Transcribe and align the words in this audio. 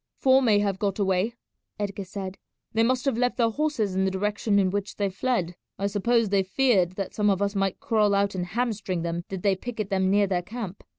"Four 0.17 0.41
may 0.41 0.57
have 0.57 0.79
got 0.79 0.97
away," 0.97 1.35
Edgar 1.77 2.05
said; 2.05 2.39
"they 2.73 2.81
must 2.81 3.05
have 3.05 3.19
left 3.19 3.37
their 3.37 3.51
horses 3.51 3.93
in 3.93 4.03
the 4.03 4.09
direction 4.09 4.57
in 4.57 4.71
which 4.71 4.95
they 4.95 5.11
fled. 5.11 5.55
I 5.77 5.85
suppose 5.85 6.29
they 6.29 6.41
feared 6.41 6.93
that 6.93 7.13
some 7.13 7.29
of 7.29 7.39
us 7.39 7.53
might 7.53 7.79
crawl 7.79 8.15
out 8.15 8.33
and 8.33 8.47
hamstring 8.47 9.03
them 9.03 9.25
did 9.29 9.43
they 9.43 9.55
picket 9.55 9.91
them 9.91 10.09
near 10.09 10.25
their 10.25 10.41
camp. 10.41 10.83